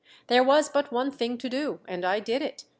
[0.25, 2.65] There was but one thing to do, and I did it.